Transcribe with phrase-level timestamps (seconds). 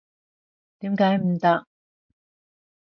[0.79, 1.67] 點解唔得？